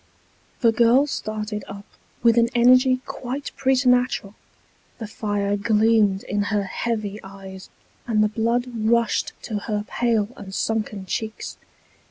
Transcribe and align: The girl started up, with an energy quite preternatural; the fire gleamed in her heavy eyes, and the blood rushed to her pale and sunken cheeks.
The 0.61 0.71
girl 0.71 1.05
started 1.05 1.63
up, 1.67 1.85
with 2.23 2.35
an 2.35 2.49
energy 2.55 3.01
quite 3.05 3.51
preternatural; 3.55 4.33
the 4.97 5.05
fire 5.05 5.55
gleamed 5.55 6.23
in 6.23 6.41
her 6.45 6.63
heavy 6.63 7.19
eyes, 7.21 7.69
and 8.07 8.23
the 8.23 8.27
blood 8.27 8.65
rushed 8.75 9.33
to 9.43 9.59
her 9.59 9.85
pale 9.87 10.29
and 10.35 10.55
sunken 10.55 11.05
cheeks. 11.05 11.59